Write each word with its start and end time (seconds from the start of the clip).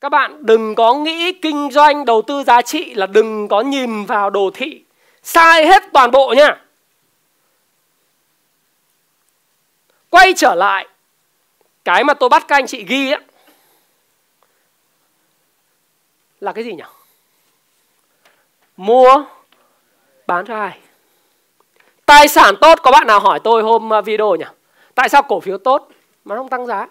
Các 0.00 0.08
bạn 0.08 0.46
đừng 0.46 0.74
có 0.74 0.94
nghĩ 0.94 1.32
kinh 1.32 1.70
doanh 1.72 2.04
đầu 2.04 2.22
tư 2.22 2.42
giá 2.42 2.62
trị 2.62 2.94
là 2.94 3.06
đừng 3.06 3.48
có 3.48 3.60
nhìn 3.60 4.04
vào 4.04 4.30
đồ 4.30 4.50
thị. 4.54 4.84
Sai 5.22 5.66
hết 5.66 5.82
toàn 5.92 6.10
bộ 6.10 6.34
nha. 6.36 6.62
Quay 10.10 10.32
trở 10.36 10.54
lại, 10.54 10.88
cái 11.84 12.04
mà 12.04 12.14
tôi 12.14 12.28
bắt 12.28 12.44
các 12.48 12.56
anh 12.56 12.66
chị 12.66 12.84
ghi 12.84 13.10
á, 13.10 13.20
là 16.40 16.52
cái 16.52 16.64
gì 16.64 16.74
nhỉ? 16.74 16.82
Mua, 18.76 19.24
bán 20.26 20.46
cho 20.46 20.56
ai? 20.56 20.78
Tài 22.06 22.28
sản 22.28 22.54
tốt, 22.60 22.78
có 22.82 22.90
bạn 22.90 23.06
nào 23.06 23.20
hỏi 23.20 23.40
tôi 23.44 23.62
hôm 23.62 23.92
à, 23.92 24.00
video 24.00 24.36
nhỉ? 24.36 24.44
Tại 24.94 25.08
sao 25.08 25.22
cổ 25.22 25.40
phiếu 25.40 25.58
tốt 25.58 25.88
mà 26.24 26.36
không 26.36 26.48
tăng 26.48 26.66
giá? 26.66 26.86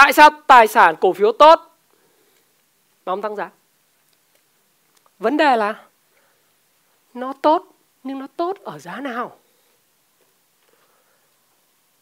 Tại 0.00 0.12
sao 0.12 0.30
tài 0.46 0.66
sản 0.66 0.94
cổ 1.00 1.12
phiếu 1.12 1.32
tốt 1.32 1.60
mà 3.06 3.12
ông 3.12 3.22
tăng 3.22 3.36
giá? 3.36 3.50
Vấn 5.18 5.36
đề 5.36 5.56
là 5.56 5.84
nó 7.14 7.32
tốt 7.42 7.66
nhưng 8.02 8.18
nó 8.18 8.26
tốt 8.36 8.56
ở 8.64 8.78
giá 8.78 9.00
nào? 9.00 9.38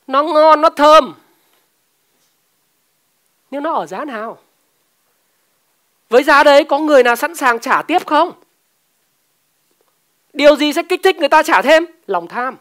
Nó 0.06 0.22
ngon, 0.22 0.60
nó 0.60 0.70
thơm. 0.70 1.14
Nhưng 3.50 3.62
nó 3.62 3.72
ở 3.72 3.86
giá 3.86 4.04
nào? 4.04 4.38
Với 6.08 6.22
giá 6.22 6.44
đấy 6.44 6.64
có 6.64 6.78
người 6.78 7.02
nào 7.02 7.16
sẵn 7.16 7.34
sàng 7.34 7.60
trả 7.60 7.82
tiếp 7.82 8.06
không? 8.06 8.32
Điều 10.32 10.56
gì 10.56 10.72
sẽ 10.72 10.82
kích 10.88 11.00
thích 11.04 11.16
người 11.16 11.28
ta 11.28 11.42
trả 11.42 11.62
thêm? 11.62 11.86
Lòng 12.06 12.28
tham. 12.28 12.56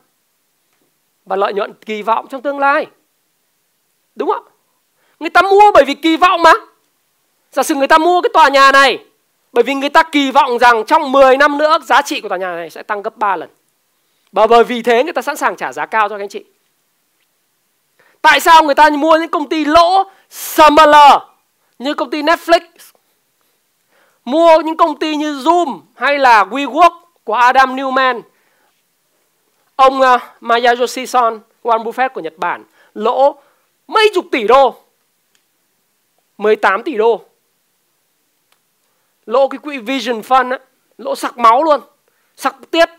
Và 1.26 1.36
lợi 1.36 1.54
nhuận 1.54 1.74
kỳ 1.74 2.02
vọng 2.02 2.28
trong 2.30 2.42
tương 2.42 2.60
lai. 2.60 2.88
Đúng 4.16 4.30
không? 4.30 4.57
Người 5.20 5.30
ta 5.30 5.42
mua 5.42 5.72
bởi 5.74 5.84
vì 5.86 5.94
kỳ 5.94 6.18
vọng 6.18 6.44
mà. 6.44 6.52
Giả 7.52 7.64
sử 7.64 7.76
người 7.76 7.88
ta 7.88 7.98
mua 7.98 8.22
cái 8.22 8.30
tòa 8.34 8.50
nhà 8.50 8.72
này 8.72 9.04
bởi 9.54 9.64
vì 9.64 9.74
người 9.74 9.90
ta 9.90 10.04
kỳ 10.04 10.32
vọng 10.32 10.60
rằng 10.60 10.84
trong 10.88 11.12
10 11.12 11.38
năm 11.38 11.58
nữa 11.58 11.78
giá 11.86 12.02
trị 12.02 12.22
của 12.22 12.30
tòa 12.30 12.38
nhà 12.38 12.56
này 12.56 12.70
sẽ 12.70 12.84
tăng 12.84 13.02
gấp 13.02 13.18
3 13.18 13.36
lần. 13.36 13.50
Và 14.32 14.48
bởi 14.48 14.64
vì 14.64 14.82
thế 14.82 15.04
người 15.04 15.14
ta 15.14 15.22
sẵn 15.22 15.38
sàng 15.38 15.56
trả 15.56 15.74
giá 15.74 15.86
cao 15.86 16.10
cho 16.10 16.18
các 16.18 16.24
anh 16.24 16.30
chị. 16.30 16.44
Tại 18.22 18.40
sao 18.40 18.64
người 18.64 18.76
ta 18.76 18.90
mua 18.90 19.18
những 19.18 19.30
công 19.30 19.50
ty 19.50 19.66
lỗ 19.66 20.04
similar 20.30 21.20
như 21.80 21.94
công 21.94 22.10
ty 22.10 22.22
Netflix 22.22 22.60
mua 24.26 24.62
những 24.62 24.78
công 24.78 25.00
ty 25.00 25.16
như 25.16 25.34
Zoom 25.34 25.80
hay 25.96 26.20
là 26.20 26.44
WeWork 26.44 26.92
của 27.24 27.34
Adam 27.34 27.76
Newman 27.76 28.22
ông 29.76 30.02
ờ, 30.02 30.14
uh, 30.14 30.22
Masayoshi 30.40 31.06
Son 31.06 31.40
Warren 31.64 31.84
Buffett 31.84 32.10
của 32.10 32.22
Nhật 32.22 32.38
Bản 32.38 32.64
lỗ 32.94 33.36
mấy 33.88 34.12
chục 34.14 34.26
tỷ 34.32 34.48
đô 34.48 34.76
18 36.38 36.84
tỷ 36.84 36.98
đô. 36.98 37.26
Lỗ 39.26 39.48
cái 39.48 39.58
quỹ 39.58 39.78
Vision 39.78 40.22
Fund 40.22 40.52
á, 40.52 40.60
lỗ 40.98 41.16
sặc 41.16 41.38
máu 41.38 41.64
luôn 41.64 41.82
sặc 42.36 42.56
tiết 42.72 42.90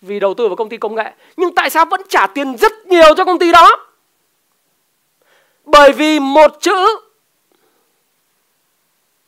vì 0.00 0.20
đầu 0.20 0.34
tư 0.34 0.48
vào 0.48 0.56
công 0.56 0.68
ty 0.68 0.76
công 0.76 0.94
nghệ. 0.94 1.12
Nhưng 1.36 1.54
tại 1.54 1.70
sao 1.70 1.84
vẫn 1.84 2.00
trả 2.08 2.26
tiền 2.26 2.56
rất 2.56 2.72
nhiều 2.86 3.14
cho 3.16 3.24
công 3.24 3.38
ty 3.38 3.52
đó? 3.52 3.86
Bởi 5.64 5.92
vì 5.92 6.20
một 6.20 6.50
chữ 6.60 6.86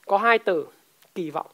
có 0.07 0.19
hai 0.19 0.39
từ 0.39 0.67
kỳ 1.15 1.31
vọng. 1.31 1.47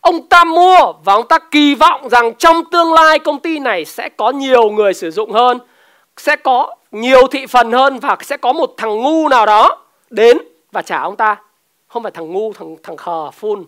Ông 0.00 0.28
ta 0.28 0.44
mua 0.44 0.92
và 1.04 1.12
ông 1.12 1.28
ta 1.28 1.38
kỳ 1.38 1.74
vọng 1.74 2.08
rằng 2.08 2.34
trong 2.34 2.64
tương 2.70 2.92
lai 2.92 3.18
công 3.18 3.40
ty 3.40 3.58
này 3.58 3.84
sẽ 3.84 4.08
có 4.08 4.30
nhiều 4.30 4.70
người 4.70 4.94
sử 4.94 5.10
dụng 5.10 5.32
hơn, 5.32 5.58
sẽ 6.16 6.36
có 6.36 6.74
nhiều 6.92 7.26
thị 7.26 7.46
phần 7.46 7.72
hơn 7.72 7.98
và 7.98 8.16
sẽ 8.20 8.36
có 8.36 8.52
một 8.52 8.74
thằng 8.76 9.02
ngu 9.02 9.28
nào 9.28 9.46
đó 9.46 9.84
đến 10.10 10.38
và 10.72 10.82
trả 10.82 11.00
ông 11.00 11.16
ta. 11.16 11.36
Không 11.88 12.02
phải 12.02 12.12
thằng 12.12 12.32
ngu, 12.32 12.52
thằng 12.52 12.76
thằng 12.82 12.96
khờ, 12.96 13.30
phun. 13.30 13.64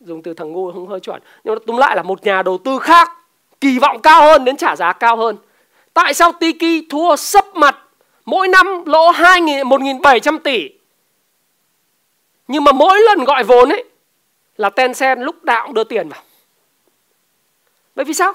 Dùng 0.00 0.22
từ 0.22 0.34
thằng 0.34 0.52
ngu 0.52 0.72
không 0.72 0.86
hơi 0.86 1.00
chuẩn. 1.00 1.22
Nhưng 1.44 1.54
mà 1.54 1.60
túm 1.66 1.76
lại 1.76 1.96
là 1.96 2.02
một 2.02 2.24
nhà 2.24 2.42
đầu 2.42 2.58
tư 2.58 2.78
khác 2.78 3.12
kỳ 3.60 3.78
vọng 3.78 4.02
cao 4.02 4.22
hơn 4.22 4.44
đến 4.44 4.56
trả 4.56 4.76
giá 4.76 4.92
cao 4.92 5.16
hơn. 5.16 5.36
Tại 5.94 6.14
sao 6.14 6.32
Tiki 6.32 6.86
thua 6.90 7.16
sấp 7.16 7.56
mặt 7.56 7.76
mỗi 8.24 8.48
năm 8.48 8.84
lỗ 8.86 9.12
2.000, 9.12 9.68
1.700 9.68 10.38
tỷ. 10.38 10.68
Nhưng 12.48 12.64
mà 12.64 12.72
mỗi 12.72 13.00
lần 13.00 13.24
gọi 13.24 13.44
vốn 13.44 13.68
ấy 13.68 13.84
là 14.56 14.70
Tencent 14.70 15.18
lúc 15.18 15.44
nào 15.44 15.66
cũng 15.66 15.74
đưa 15.74 15.84
tiền 15.84 16.08
vào. 16.08 16.22
Bởi 17.94 18.04
vì 18.04 18.14
sao? 18.14 18.32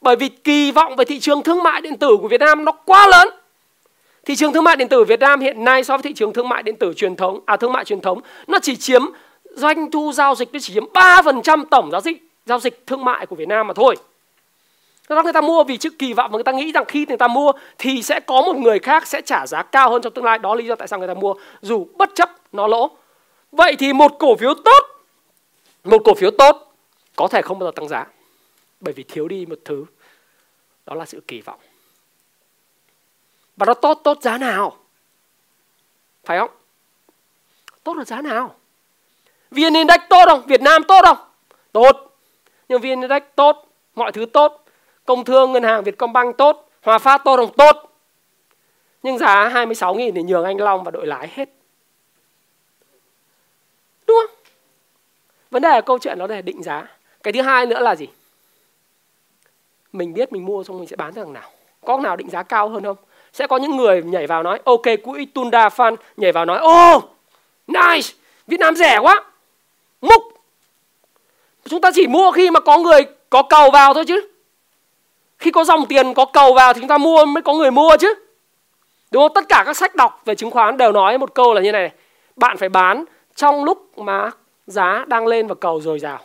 Bởi 0.00 0.16
vì 0.16 0.28
kỳ 0.28 0.70
vọng 0.70 0.96
về 0.96 1.04
thị 1.04 1.20
trường 1.20 1.42
thương 1.42 1.62
mại 1.62 1.80
điện 1.80 1.98
tử 1.98 2.16
của 2.22 2.28
Việt 2.28 2.40
Nam 2.40 2.64
nó 2.64 2.72
quá 2.72 3.06
lớn. 3.06 3.28
Thị 4.24 4.36
trường 4.36 4.52
thương 4.52 4.64
mại 4.64 4.76
điện 4.76 4.88
tử 4.88 5.04
Việt 5.04 5.20
Nam 5.20 5.40
hiện 5.40 5.64
nay 5.64 5.84
so 5.84 5.96
với 5.96 6.02
thị 6.02 6.12
trường 6.14 6.32
thương 6.32 6.48
mại 6.48 6.62
điện 6.62 6.76
tử 6.76 6.92
truyền 6.96 7.16
thống, 7.16 7.40
à 7.46 7.56
thương 7.56 7.72
mại 7.72 7.84
truyền 7.84 8.00
thống, 8.00 8.20
nó 8.46 8.58
chỉ 8.62 8.76
chiếm 8.76 9.02
doanh 9.54 9.90
thu 9.90 10.12
giao 10.12 10.34
dịch 10.34 10.48
nó 10.52 10.58
chỉ 10.62 10.74
chiếm 10.74 10.84
3% 10.92 11.64
tổng 11.70 11.90
giao 11.92 12.00
dịch 12.00 12.28
giao 12.46 12.58
dịch 12.58 12.86
thương 12.86 13.04
mại 13.04 13.26
của 13.26 13.36
Việt 13.36 13.48
Nam 13.48 13.66
mà 13.66 13.74
thôi. 13.74 13.96
Do 15.08 15.16
đó 15.16 15.22
người 15.22 15.32
ta 15.32 15.40
mua 15.40 15.64
vì 15.64 15.76
trước 15.76 15.98
kỳ 15.98 16.12
vọng 16.12 16.30
và 16.30 16.36
người 16.36 16.44
ta 16.44 16.52
nghĩ 16.52 16.72
rằng 16.72 16.84
khi 16.88 17.06
người 17.08 17.16
ta 17.16 17.28
mua 17.28 17.52
thì 17.78 18.02
sẽ 18.02 18.20
có 18.20 18.42
một 18.42 18.56
người 18.56 18.78
khác 18.78 19.06
sẽ 19.06 19.20
trả 19.20 19.46
giá 19.46 19.62
cao 19.62 19.90
hơn 19.90 20.02
trong 20.02 20.12
tương 20.12 20.24
lai. 20.24 20.38
Đó 20.38 20.54
là 20.54 20.58
lý 20.58 20.66
do 20.66 20.74
tại 20.74 20.88
sao 20.88 20.98
người 20.98 21.08
ta 21.08 21.14
mua 21.14 21.34
dù 21.60 21.86
bất 21.94 22.10
chấp 22.14 22.30
nó 22.52 22.66
lỗ. 22.66 22.90
Vậy 23.52 23.76
thì 23.78 23.92
một 23.92 24.12
cổ 24.18 24.36
phiếu 24.36 24.54
tốt, 24.54 24.86
một 25.84 26.02
cổ 26.04 26.14
phiếu 26.14 26.30
tốt 26.30 26.74
có 27.16 27.28
thể 27.28 27.42
không 27.42 27.58
bao 27.58 27.66
giờ 27.66 27.72
tăng 27.76 27.88
giá. 27.88 28.06
Bởi 28.80 28.94
vì 28.94 29.02
thiếu 29.02 29.28
đi 29.28 29.46
một 29.46 29.58
thứ, 29.64 29.84
đó 30.86 30.94
là 30.94 31.06
sự 31.06 31.20
kỳ 31.28 31.40
vọng. 31.40 31.58
Và 33.56 33.66
nó 33.66 33.74
tốt 33.74 34.00
tốt 34.04 34.18
giá 34.22 34.38
nào? 34.38 34.76
Phải 36.24 36.38
không? 36.38 36.50
Tốt 37.84 37.96
là 37.96 38.04
giá 38.04 38.22
nào? 38.22 38.54
VN 39.50 39.74
Index 39.74 40.00
tốt 40.08 40.24
không? 40.26 40.42
Việt 40.46 40.60
Nam 40.62 40.82
tốt 40.88 41.00
không? 41.04 41.18
Tốt. 41.72 42.16
Nhưng 42.68 42.80
VN 42.80 43.00
Index 43.00 43.22
tốt, 43.36 43.66
mọi 43.94 44.12
thứ 44.12 44.26
tốt 44.26 44.64
Công 45.04 45.24
thương, 45.24 45.52
ngân 45.52 45.62
hàng 45.62 45.84
Vietcombank 45.84 46.36
tốt, 46.36 46.68
Hòa 46.82 46.98
Phát 46.98 47.24
tốt 47.24 47.36
không? 47.36 47.52
Tốt. 47.56 47.90
Nhưng 49.02 49.18
giá 49.18 49.48
26.000 49.48 50.12
thì 50.14 50.22
nhường 50.22 50.44
anh 50.44 50.60
Long 50.60 50.84
và 50.84 50.90
đội 50.90 51.06
lái 51.06 51.28
hết. 51.32 51.48
Đúng 54.06 54.16
không? 54.26 54.36
Vấn 55.50 55.62
đề 55.62 55.68
là 55.68 55.80
câu 55.80 55.98
chuyện 55.98 56.18
nó 56.18 56.26
là 56.26 56.40
định 56.40 56.62
giá. 56.62 56.86
Cái 57.22 57.32
thứ 57.32 57.42
hai 57.42 57.66
nữa 57.66 57.80
là 57.80 57.96
gì? 57.96 58.08
Mình 59.92 60.14
biết 60.14 60.32
mình 60.32 60.44
mua 60.44 60.64
xong 60.64 60.78
mình 60.78 60.88
sẽ 60.88 60.96
bán 60.96 61.14
thằng 61.14 61.32
nào. 61.32 61.50
Có 61.80 61.98
nào 61.98 62.16
định 62.16 62.30
giá 62.30 62.42
cao 62.42 62.68
hơn 62.68 62.84
không? 62.84 62.96
Sẽ 63.34 63.46
có 63.46 63.56
những 63.56 63.76
người 63.76 64.02
nhảy 64.02 64.26
vào 64.26 64.42
nói 64.42 64.60
ok 64.64 64.82
quỹ 65.04 65.24
Tunda 65.24 65.68
fan 65.68 65.96
nhảy 66.16 66.32
vào 66.32 66.44
nói 66.44 66.58
ô 66.58 66.94
oh, 66.96 67.04
nice 67.66 68.08
Việt 68.46 68.60
Nam 68.60 68.76
rẻ 68.76 68.98
quá. 68.98 69.24
Múc. 70.00 70.22
Chúng 71.64 71.80
ta 71.80 71.90
chỉ 71.94 72.06
mua 72.06 72.30
khi 72.30 72.50
mà 72.50 72.60
có 72.60 72.78
người 72.78 73.00
có 73.30 73.42
cầu 73.42 73.70
vào 73.70 73.94
thôi 73.94 74.04
chứ. 74.08 74.28
Khi 75.38 75.50
có 75.50 75.64
dòng 75.64 75.86
tiền 75.86 76.14
có 76.14 76.24
cầu 76.24 76.54
vào 76.54 76.72
thì 76.72 76.80
chúng 76.80 76.88
ta 76.88 76.98
mua 76.98 77.24
mới 77.24 77.42
có 77.42 77.52
người 77.52 77.70
mua 77.70 77.96
chứ. 78.00 78.14
Đúng 79.10 79.22
không? 79.22 79.34
Tất 79.34 79.44
cả 79.48 79.62
các 79.66 79.76
sách 79.76 79.94
đọc 79.94 80.22
về 80.24 80.34
chứng 80.34 80.50
khoán 80.50 80.76
đều 80.76 80.92
nói 80.92 81.18
một 81.18 81.34
câu 81.34 81.54
là 81.54 81.60
như 81.60 81.72
này 81.72 81.90
bạn 82.36 82.56
phải 82.56 82.68
bán 82.68 83.04
trong 83.34 83.64
lúc 83.64 83.98
mà 83.98 84.30
giá 84.66 85.04
đang 85.08 85.26
lên 85.26 85.46
và 85.46 85.54
cầu 85.54 85.80
dồi 85.80 85.98
dào. 85.98 86.18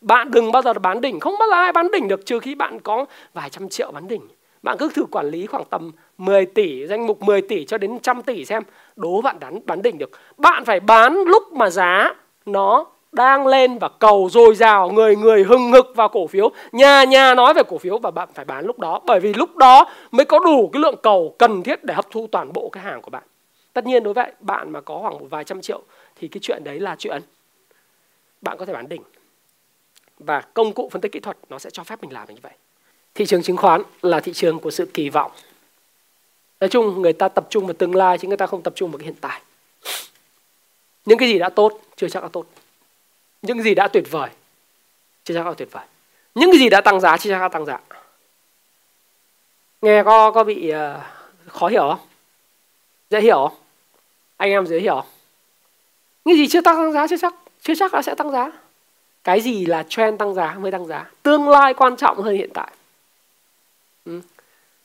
Bạn 0.00 0.30
đừng 0.30 0.52
bao 0.52 0.62
giờ 0.62 0.72
bán 0.72 1.00
đỉnh. 1.00 1.20
Không 1.20 1.36
bao 1.38 1.48
giờ 1.48 1.56
ai 1.56 1.72
bán 1.72 1.90
đỉnh 1.90 2.08
được 2.08 2.26
trừ 2.26 2.38
khi 2.38 2.54
bạn 2.54 2.80
có 2.80 3.04
vài 3.34 3.50
trăm 3.50 3.68
triệu 3.68 3.90
bán 3.90 4.08
đỉnh 4.08 4.28
bạn 4.62 4.76
cứ 4.78 4.90
thử 4.94 5.04
quản 5.10 5.30
lý 5.30 5.46
khoảng 5.46 5.64
tầm 5.70 5.92
10 6.18 6.46
tỷ, 6.46 6.86
danh 6.86 7.06
mục 7.06 7.22
10 7.22 7.42
tỷ 7.42 7.64
cho 7.64 7.78
đến 7.78 7.98
trăm 8.02 8.22
tỷ 8.22 8.44
xem, 8.44 8.62
đố 8.96 9.20
bạn 9.20 9.36
bán 9.40 9.66
bán 9.66 9.82
đỉnh 9.82 9.98
được. 9.98 10.10
Bạn 10.36 10.64
phải 10.64 10.80
bán 10.80 11.14
lúc 11.26 11.52
mà 11.52 11.70
giá 11.70 12.14
nó 12.46 12.86
đang 13.12 13.46
lên 13.46 13.78
và 13.78 13.88
cầu 13.88 14.28
dồi 14.32 14.54
dào, 14.54 14.90
người 14.90 15.16
người 15.16 15.44
hừng 15.44 15.72
hực 15.72 15.92
vào 15.94 16.08
cổ 16.08 16.26
phiếu. 16.26 16.50
Nhà 16.72 17.04
nhà 17.04 17.34
nói 17.34 17.54
về 17.54 17.62
cổ 17.68 17.78
phiếu 17.78 17.98
và 17.98 18.10
bạn 18.10 18.28
phải 18.34 18.44
bán 18.44 18.66
lúc 18.66 18.78
đó, 18.78 19.00
bởi 19.06 19.20
vì 19.20 19.34
lúc 19.34 19.56
đó 19.56 19.90
mới 20.10 20.24
có 20.24 20.38
đủ 20.38 20.70
cái 20.72 20.80
lượng 20.80 20.96
cầu 21.02 21.34
cần 21.38 21.62
thiết 21.62 21.84
để 21.84 21.94
hấp 21.94 22.10
thu 22.10 22.26
toàn 22.32 22.52
bộ 22.52 22.68
cái 22.68 22.84
hàng 22.84 23.02
của 23.02 23.10
bạn. 23.10 23.22
Tất 23.72 23.86
nhiên 23.86 24.02
đối 24.02 24.14
với 24.14 24.32
bạn 24.40 24.70
mà 24.70 24.80
có 24.80 24.98
khoảng 24.98 25.18
một 25.18 25.26
vài 25.30 25.44
trăm 25.44 25.60
triệu 25.60 25.82
thì 26.16 26.28
cái 26.28 26.38
chuyện 26.42 26.64
đấy 26.64 26.80
là 26.80 26.96
chuyện 26.98 27.22
bạn 28.40 28.58
có 28.58 28.64
thể 28.64 28.72
bán 28.72 28.88
đỉnh. 28.88 29.02
Và 30.18 30.40
công 30.40 30.72
cụ 30.72 30.88
phân 30.92 31.00
tích 31.00 31.12
kỹ 31.12 31.20
thuật 31.20 31.36
nó 31.48 31.58
sẽ 31.58 31.70
cho 31.70 31.84
phép 31.84 32.02
mình 32.02 32.12
làm 32.12 32.28
như 32.28 32.40
vậy 32.42 32.52
thị 33.14 33.26
trường 33.26 33.42
chứng 33.42 33.56
khoán 33.56 33.82
là 34.02 34.20
thị 34.20 34.32
trường 34.32 34.58
của 34.58 34.70
sự 34.70 34.86
kỳ 34.94 35.08
vọng. 35.08 35.32
Nói 36.60 36.68
chung 36.68 37.02
người 37.02 37.12
ta 37.12 37.28
tập 37.28 37.46
trung 37.50 37.66
vào 37.66 37.74
tương 37.74 37.94
lai 37.94 38.18
chứ 38.18 38.28
người 38.28 38.36
ta 38.36 38.46
không 38.46 38.62
tập 38.62 38.72
trung 38.76 38.90
vào 38.90 38.98
cái 38.98 39.04
hiện 39.04 39.16
tại. 39.20 39.42
Những 41.04 41.18
cái 41.18 41.28
gì 41.28 41.38
đã 41.38 41.48
tốt 41.48 41.80
chưa 41.96 42.08
chắc 42.08 42.22
đã 42.22 42.28
tốt. 42.32 42.46
Những 43.42 43.56
cái 43.56 43.64
gì 43.64 43.74
đã 43.74 43.88
tuyệt 43.88 44.04
vời 44.10 44.30
chưa 45.24 45.34
chắc 45.34 45.46
đã 45.46 45.52
tuyệt 45.56 45.68
vời. 45.72 45.84
Những 46.34 46.50
cái 46.50 46.58
gì 46.58 46.68
đã 46.68 46.80
tăng 46.80 47.00
giá 47.00 47.16
chưa 47.16 47.30
chắc 47.30 47.38
đã 47.38 47.48
tăng 47.48 47.64
giá. 47.64 47.78
Nghe 49.82 50.02
có 50.02 50.30
có 50.30 50.44
bị 50.44 50.72
uh, 50.72 51.02
khó 51.46 51.68
hiểu 51.68 51.88
không? 51.88 52.06
Dễ 53.10 53.20
hiểu 53.20 53.36
không? 53.36 53.58
Anh 54.36 54.50
em 54.50 54.66
dễ 54.66 54.80
hiểu 54.80 54.94
không? 54.94 55.06
Những 56.24 56.36
gì 56.36 56.48
chưa 56.48 56.60
tăng 56.60 56.92
giá 56.92 57.06
chưa 57.06 57.16
chắc 57.16 57.34
chưa 57.60 57.74
chắc 57.74 57.92
đã 57.92 58.02
sẽ 58.02 58.14
tăng 58.14 58.30
giá. 58.30 58.52
Cái 59.24 59.40
gì 59.40 59.66
là 59.66 59.84
trend 59.88 60.18
tăng 60.18 60.34
giá 60.34 60.54
mới 60.54 60.72
tăng 60.72 60.86
giá? 60.86 61.10
Tương 61.22 61.48
lai 61.48 61.74
quan 61.74 61.96
trọng 61.96 62.22
hơn 62.22 62.36
hiện 62.36 62.50
tại 62.54 62.72
ừ. 64.04 64.20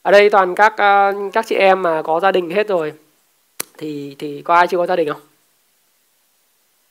ở 0.02 0.12
đây 0.12 0.30
toàn 0.30 0.56
các 0.56 0.74
ờ, 0.78 1.14
các 1.34 1.46
chị 1.48 1.56
em 1.56 1.82
mà 1.82 2.02
có 2.02 2.20
gia 2.20 2.32
đình 2.32 2.50
hết 2.50 2.68
rồi, 2.68 2.94
thì 3.78 4.16
thì 4.20 4.42
có 4.42 4.56
ai 4.56 4.68
chưa 4.68 4.78
có 4.78 4.86
gia 4.86 4.96
đình 4.96 5.10
không? 5.10 5.22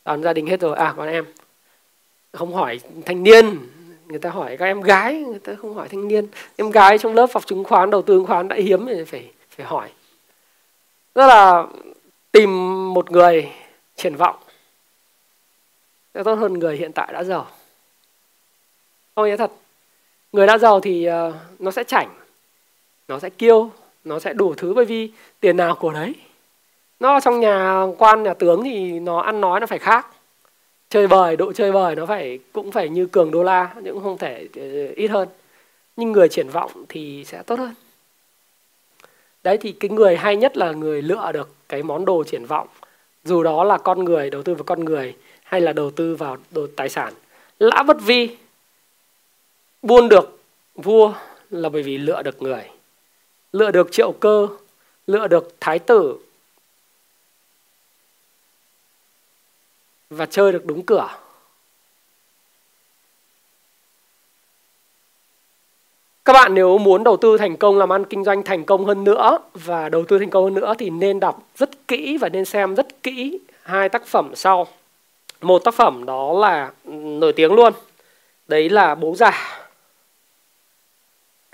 Toàn 0.05 0.23
gia 0.23 0.33
đình 0.33 0.47
hết 0.47 0.61
rồi. 0.61 0.77
À 0.77 0.95
còn 0.97 1.09
em. 1.09 1.25
Không 2.33 2.55
hỏi 2.55 2.81
thanh 3.05 3.23
niên. 3.23 3.59
Người 4.07 4.19
ta 4.19 4.31
hỏi 4.31 4.57
các 4.57 4.67
em 4.67 4.81
gái, 4.81 5.15
người 5.15 5.39
ta 5.39 5.55
không 5.55 5.75
hỏi 5.75 5.89
thanh 5.89 6.09
niên. 6.09 6.27
Em 6.57 6.71
gái 6.71 6.99
trong 6.99 7.15
lớp 7.15 7.27
học 7.35 7.47
chứng 7.47 7.65
khoán, 7.65 7.91
đầu 7.91 8.03
tư 8.03 8.15
chứng 8.15 8.27
khoán 8.27 8.49
đã 8.49 8.57
hiếm 8.57 8.87
thì 8.87 9.05
phải 9.05 9.31
phải 9.51 9.67
hỏi. 9.67 9.91
Rất 11.15 11.27
là 11.27 11.67
tìm 12.33 12.51
một 12.95 13.11
người 13.11 13.53
triển 13.97 14.17
vọng. 14.17 14.37
Sẽ 16.15 16.23
tốt 16.23 16.35
hơn 16.35 16.53
người 16.53 16.77
hiện 16.77 16.93
tại 16.93 17.13
đã 17.13 17.25
giàu. 17.25 17.49
Không 19.15 19.29
nhớ 19.29 19.37
thật 19.37 19.53
người 20.33 20.47
đã 20.47 20.59
giàu 20.59 20.81
thì 20.81 21.09
uh, 21.09 21.35
nó 21.59 21.71
sẽ 21.71 21.85
chảnh 21.85 22.09
nó 23.09 23.19
sẽ 23.19 23.31
kiêu 23.31 23.71
nó 24.05 24.19
sẽ 24.19 24.33
đủ 24.33 24.55
thứ 24.55 24.75
bởi 24.75 24.85
vì 24.85 25.11
tiền 25.41 25.57
nào 25.57 25.75
của 25.75 25.93
đấy. 25.93 26.15
Nó 27.01 27.21
trong 27.21 27.41
nhà 27.41 27.87
quan 27.99 28.23
nhà 28.23 28.35
tướng 28.35 28.65
thì 28.65 29.01
nó 29.01 29.19
ăn 29.19 29.41
nói 29.41 29.61
nó 29.61 29.67
phải 29.67 29.79
khác. 29.79 30.07
Chơi 30.89 31.07
bời 31.07 31.37
độ 31.37 31.53
chơi 31.53 31.73
bời 31.73 31.97
nó 31.97 32.07
phải 32.07 32.39
cũng 32.53 32.73
phải 32.73 32.89
như 32.89 33.07
cường 33.07 33.31
đô 33.31 33.43
la 33.43 33.75
nhưng 33.83 34.01
không 34.03 34.19
thể 34.19 34.49
ờ, 34.57 34.93
ít 34.97 35.09
hơn. 35.09 35.29
Nhưng 35.97 36.13
người 36.13 36.29
triển 36.29 36.49
vọng 36.49 36.71
thì 36.89 37.25
sẽ 37.25 37.43
tốt 37.43 37.59
hơn. 37.59 37.75
Đấy 39.45 39.59
thì 39.59 39.73
cái 39.73 39.91
người 39.91 40.17
hay 40.17 40.37
nhất 40.37 40.57
là 40.57 40.73
người 40.73 41.03
lựa 41.03 41.33
được 41.35 41.49
cái 41.69 41.83
món 41.83 42.05
đồ 42.05 42.25
triển 42.25 42.47
vọng. 42.47 42.69
Dù 43.25 43.43
đó 43.43 43.65
là 43.65 43.79
con 43.79 44.05
người 44.05 44.31
đầu 44.31 44.43
tư 44.43 44.55
vào 44.55 44.65
con 44.65 44.85
người 44.85 45.17
hay 45.45 45.61
là 45.61 45.73
đầu 45.73 45.91
tư 45.91 46.17
vào 46.17 46.37
đồ 46.51 46.67
tài 46.77 46.89
sản. 46.89 47.13
Lã 47.59 47.83
bất 47.83 47.97
vi 48.03 48.37
buôn 49.87 50.09
được 50.09 50.39
vua 50.75 51.13
là 51.51 51.69
bởi 51.69 51.83
vì 51.83 51.99
lựa 51.99 52.23
được 52.23 52.43
người 52.43 52.71
lựa 53.53 53.71
được 53.71 53.93
triệu 53.93 54.13
cơ 54.13 54.49
lựa 55.07 55.27
được 55.27 55.55
thái 55.61 55.79
tử 55.79 56.19
và 60.11 60.27
chơi 60.27 60.53
được 60.53 60.67
đúng 60.67 60.83
cửa 60.83 61.09
Các 66.25 66.33
bạn 66.33 66.55
nếu 66.55 66.79
muốn 66.79 67.05
đầu 67.05 67.17
tư 67.17 67.39
thành 67.39 67.57
công, 67.57 67.79
làm 67.79 67.93
ăn 67.93 68.05
kinh 68.05 68.25
doanh 68.25 68.43
thành 68.43 68.65
công 68.65 68.85
hơn 68.85 69.05
nữa 69.05 69.39
và 69.55 69.89
đầu 69.89 70.05
tư 70.09 70.19
thành 70.19 70.31
công 70.31 70.45
hơn 70.45 70.55
nữa 70.55 70.75
thì 70.79 70.91
nên 70.91 71.21
đọc 71.21 71.43
rất 71.57 71.89
kỹ 71.89 72.19
và 72.21 72.29
nên 72.29 72.45
xem 72.45 72.75
rất 72.75 73.03
kỹ 73.03 73.39
hai 73.63 73.89
tác 73.89 74.07
phẩm 74.07 74.33
sau. 74.35 74.67
Một 75.41 75.59
tác 75.65 75.75
phẩm 75.75 76.05
đó 76.07 76.33
là 76.33 76.73
nổi 76.95 77.33
tiếng 77.33 77.53
luôn. 77.53 77.73
Đấy 78.49 78.69
là 78.69 78.95
Bố 78.95 79.15
già. 79.15 79.66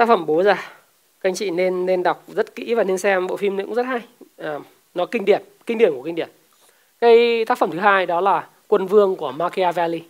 Tác 0.03 0.07
phẩm 0.09 0.27
Bố 0.27 0.43
già. 0.43 0.55
Các 1.21 1.29
anh 1.29 1.35
chị 1.35 1.51
nên 1.51 1.87
nên 1.87 2.03
đọc 2.03 2.25
rất 2.29 2.55
kỹ 2.55 2.75
và 2.75 2.85
nên 2.85 2.99
xem 2.99 3.27
bộ 3.27 3.37
phim 3.37 3.57
này 3.57 3.67
cũng 3.67 3.75
rất 3.75 3.83
hay. 3.83 4.01
À, 4.37 4.59
nó 4.95 5.07
kinh 5.07 5.25
điển, 5.25 5.43
kinh 5.67 5.79
điển 5.79 5.93
của 5.93 6.03
kinh 6.03 6.15
điển. 6.15 6.29
Cái 7.01 7.45
tác 7.45 7.59
phẩm 7.59 7.71
thứ 7.71 7.79
hai 7.79 8.07
đó 8.07 8.21
là 8.21 8.49
Quân 8.69 8.87
Vương 8.87 9.17
của 9.17 9.33
Machiavelli 9.33 10.03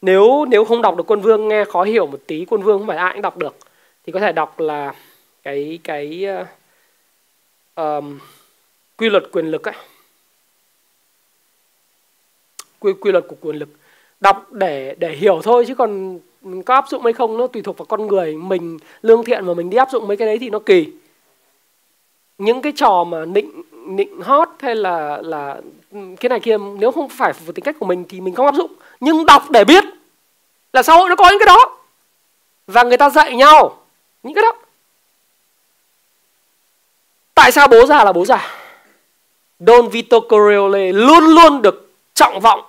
nếu 0.00 0.44
nếu 0.44 0.64
không 0.64 0.82
đọc 0.82 0.96
được 0.96 1.10
quân 1.10 1.20
vương 1.20 1.48
nghe 1.48 1.64
khó 1.64 1.82
hiểu 1.82 2.06
một 2.06 2.20
tí 2.26 2.44
quân 2.44 2.62
vương 2.62 2.78
không 2.78 2.86
phải 2.86 2.96
ai 2.96 3.12
cũng 3.12 3.22
đọc 3.22 3.36
được 3.36 3.56
thì 4.04 4.12
có 4.12 4.20
thể 4.20 4.32
đọc 4.32 4.60
là 4.60 4.94
cái 5.42 5.78
cái 5.84 6.26
uh, 6.40 6.46
um, 7.74 8.18
quy 8.96 9.10
luật 9.10 9.24
quyền 9.32 9.46
lực 9.46 9.68
ấy 9.68 9.74
quy 12.80 12.92
quy 13.00 13.12
luật 13.12 13.24
của 13.28 13.36
quyền 13.40 13.56
lực 13.56 13.68
đọc 14.20 14.52
để 14.52 14.94
để 14.98 15.16
hiểu 15.16 15.40
thôi 15.42 15.64
chứ 15.68 15.74
còn 15.74 16.18
có 16.66 16.74
áp 16.74 16.88
dụng 16.88 17.02
hay 17.02 17.12
không 17.12 17.38
nó 17.38 17.46
tùy 17.46 17.62
thuộc 17.62 17.78
vào 17.78 17.86
con 17.86 18.06
người. 18.06 18.36
Mình 18.36 18.78
lương 19.02 19.24
thiện 19.24 19.46
mà 19.46 19.54
mình 19.54 19.70
đi 19.70 19.76
áp 19.76 19.90
dụng 19.90 20.08
mấy 20.08 20.16
cái 20.16 20.26
đấy 20.26 20.38
thì 20.38 20.50
nó 20.50 20.58
kỳ. 20.58 20.92
Những 22.38 22.62
cái 22.62 22.72
trò 22.76 23.04
mà 23.04 23.24
nịnh 23.24 23.62
nịnh 23.86 24.20
hót 24.20 24.48
hay 24.58 24.74
là 24.76 25.18
là, 25.22 25.60
cái 25.92 26.28
này 26.28 26.40
kia, 26.40 26.56
nếu 26.78 26.92
không 26.92 27.08
phải 27.08 27.32
phù 27.32 27.52
tính 27.52 27.64
cách 27.64 27.76
của 27.80 27.86
mình 27.86 28.04
thì 28.08 28.20
mình 28.20 28.34
không 28.34 28.46
áp 28.46 28.54
dụng. 28.54 28.72
Nhưng 29.00 29.26
đọc 29.26 29.50
để 29.50 29.64
biết 29.64 29.84
là 30.72 30.82
xã 30.82 30.94
hội 30.94 31.08
nó 31.08 31.16
có 31.16 31.30
những 31.30 31.38
cái 31.38 31.46
đó. 31.46 31.78
Và 32.66 32.82
người 32.82 32.96
ta 32.96 33.10
dạy 33.10 33.36
nhau 33.36 33.78
những 34.22 34.34
cái 34.34 34.42
đó. 34.42 34.52
Tại 37.34 37.52
sao 37.52 37.68
bố 37.68 37.86
già 37.86 38.04
là 38.04 38.12
bố 38.12 38.24
già? 38.24 38.52
Don 39.58 39.88
Vito 39.88 40.20
Corleone 40.20 40.92
luôn 40.92 41.24
luôn 41.24 41.62
được 41.62 41.90
trọng 42.14 42.40
vọng 42.40 42.60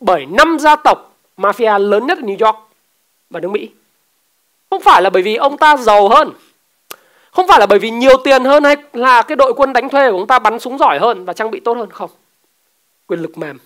bởi 0.00 0.26
năm 0.26 0.58
gia 0.60 0.76
tộc 0.76 1.14
mafia 1.36 1.78
lớn 1.78 2.06
nhất 2.06 2.18
ở 2.18 2.22
New 2.22 2.46
York 2.46 2.71
và 3.32 3.40
nước 3.40 3.50
Mỹ. 3.50 3.68
Không 4.70 4.82
phải 4.82 5.02
là 5.02 5.10
bởi 5.10 5.22
vì 5.22 5.36
ông 5.36 5.56
ta 5.58 5.76
giàu 5.76 6.08
hơn. 6.08 6.30
Không 7.30 7.48
phải 7.48 7.60
là 7.60 7.66
bởi 7.66 7.78
vì 7.78 7.90
nhiều 7.90 8.16
tiền 8.24 8.44
hơn 8.44 8.64
hay 8.64 8.76
là 8.92 9.22
cái 9.22 9.36
đội 9.36 9.54
quân 9.56 9.72
đánh 9.72 9.88
thuê 9.88 10.10
của 10.10 10.16
ông 10.16 10.26
ta 10.26 10.38
bắn 10.38 10.58
súng 10.58 10.78
giỏi 10.78 10.98
hơn 10.98 11.24
và 11.24 11.32
trang 11.32 11.50
bị 11.50 11.60
tốt 11.60 11.76
hơn. 11.76 11.90
Không. 11.90 12.10
Quyền 13.06 13.20
lực 13.20 13.38
mềm. 13.38 13.58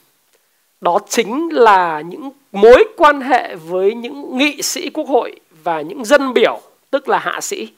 Đó 0.80 0.98
chính 1.08 1.48
là 1.52 2.00
những 2.00 2.30
mối 2.52 2.84
quan 2.96 3.20
hệ 3.20 3.56
với 3.56 3.94
những 3.94 4.38
nghị 4.38 4.62
sĩ 4.62 4.90
quốc 4.90 5.08
hội 5.08 5.36
và 5.62 5.80
những 5.80 6.04
dân 6.04 6.32
biểu 6.32 6.60
tức 6.90 7.08
là 7.08 7.18
hạ 7.18 7.40
sĩ. 7.40 7.68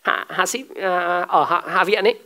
Hạ 0.00 0.26
hạ 0.28 0.46
sĩ 0.46 0.64
à, 0.80 1.20
ở 1.28 1.44
hạ, 1.44 1.62
hạ 1.66 1.84
viện 1.84 2.04
ấy. 2.04 2.18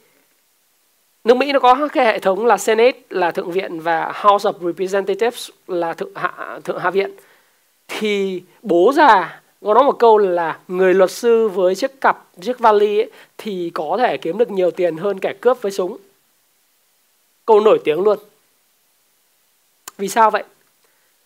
Nước 1.25 1.37
Mỹ 1.37 1.53
nó 1.53 1.59
có 1.59 1.89
cái 1.93 2.07
hệ 2.07 2.19
thống 2.19 2.47
là 2.47 2.59
Senate 2.59 3.01
là 3.11 3.31
thượng 3.31 3.51
viện 3.51 3.81
và 3.81 4.13
House 4.15 4.51
of 4.51 4.67
Representatives 4.67 5.51
là 5.67 5.95
thượng 5.95 6.15
hạ 6.15 6.59
thượng 6.65 6.79
hạ 6.79 6.91
viện 6.91 7.11
thì 7.89 8.43
bố 8.63 8.93
già 8.95 9.41
có 9.67 9.75
nói 9.75 9.85
một 9.85 9.99
câu 9.99 10.19
là 10.19 10.59
người 10.69 10.95
luật 10.95 11.11
sư 11.11 11.49
với 11.49 11.75
chiếc 11.75 12.01
cặp 12.01 12.25
chiếc 12.41 12.59
vali 12.59 12.99
ấy, 12.99 13.11
thì 13.39 13.71
có 13.75 13.97
thể 14.01 14.17
kiếm 14.17 14.39
được 14.39 14.51
nhiều 14.51 14.71
tiền 14.71 14.97
hơn 14.97 15.19
kẻ 15.19 15.35
cướp 15.41 15.63
với 15.63 15.73
súng. 15.73 15.97
Câu 17.47 17.61
nổi 17.61 17.81
tiếng 17.85 18.01
luôn. 18.01 18.19
Vì 19.99 20.09
sao 20.09 20.31
vậy? 20.31 20.45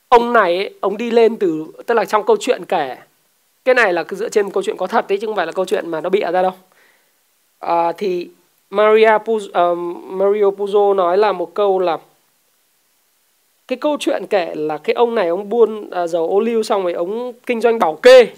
Ông 0.08 0.32
này 0.32 0.56
ấy, 0.56 0.74
ông 0.80 0.96
đi 0.96 1.10
lên 1.10 1.36
từ 1.36 1.66
tức 1.86 1.94
là 1.94 2.04
trong 2.04 2.26
câu 2.26 2.36
chuyện 2.40 2.64
kể. 2.64 2.96
Cái 3.64 3.74
này 3.74 3.92
là 3.92 4.04
dựa 4.10 4.28
trên 4.28 4.50
câu 4.50 4.62
chuyện 4.62 4.76
có 4.76 4.86
thật 4.86 5.08
đấy 5.08 5.18
chứ 5.20 5.26
không 5.26 5.36
phải 5.36 5.46
là 5.46 5.52
câu 5.52 5.64
chuyện 5.64 5.90
mà 5.90 6.00
nó 6.00 6.10
bịa 6.10 6.32
ra 6.32 6.42
đâu. 6.42 6.52
À, 7.58 7.92
thì 7.92 8.30
Maria 8.70 9.18
Puzo, 9.24 9.46
uh, 9.48 9.52
ờ, 9.52 9.74
Mario 10.04 10.44
Puzo 10.50 10.94
nói 10.94 11.18
là 11.18 11.32
một 11.32 11.54
câu 11.54 11.78
là 11.78 11.98
cái 13.70 13.76
câu 13.76 13.96
chuyện 14.00 14.26
kể 14.30 14.54
là 14.54 14.78
cái 14.78 14.94
ông 14.94 15.14
này 15.14 15.28
ông 15.28 15.48
buôn 15.48 15.90
à, 15.90 16.06
dầu 16.06 16.28
ô 16.28 16.40
liu 16.40 16.62
xong 16.62 16.82
rồi 16.82 16.92
ông 16.92 17.32
kinh 17.46 17.60
doanh 17.60 17.78
bảo 17.78 17.94
kê. 17.94 18.28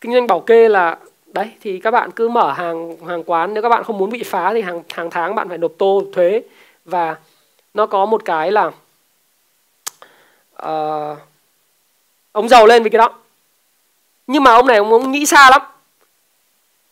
Kinh 0.00 0.12
doanh 0.12 0.26
bảo 0.26 0.40
kê 0.40 0.68
là 0.68 0.98
đấy 1.26 1.50
thì 1.60 1.80
các 1.80 1.90
bạn 1.90 2.10
cứ 2.10 2.28
mở 2.28 2.52
hàng 2.52 2.96
hàng 3.06 3.22
quán 3.26 3.54
nếu 3.54 3.62
các 3.62 3.68
bạn 3.68 3.84
không 3.84 3.98
muốn 3.98 4.10
bị 4.10 4.22
phá 4.22 4.54
thì 4.54 4.60
hàng 4.62 4.82
hàng 4.90 5.10
tháng 5.10 5.34
bạn 5.34 5.48
phải 5.48 5.58
nộp 5.58 5.72
tô 5.78 6.02
thuế. 6.12 6.42
Và 6.84 7.16
nó 7.74 7.86
có 7.86 8.06
một 8.06 8.24
cái 8.24 8.52
là 8.52 8.66
uh, 10.62 11.18
ông 12.32 12.48
giàu 12.48 12.66
lên 12.66 12.82
vì 12.82 12.90
cái 12.90 12.98
đó. 12.98 13.14
Nhưng 14.26 14.42
mà 14.42 14.54
ông 14.54 14.66
này 14.66 14.76
ông, 14.76 14.92
ông 14.92 15.12
nghĩ 15.12 15.26
xa 15.26 15.50
lắm. 15.50 15.62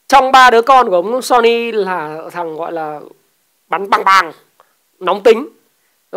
Trong 0.09 0.33
ba 0.33 0.51
đứa 0.51 0.63
con 0.63 0.89
của 0.89 0.97
ông 0.97 1.23
Sony 1.23 1.73
là 1.73 2.19
thằng 2.33 2.57
gọi 2.57 2.73
là 2.73 3.01
bắn 3.69 3.91
bằng 3.91 4.05
bằng 4.05 4.33
nóng 5.01 5.23
tính 5.23 5.49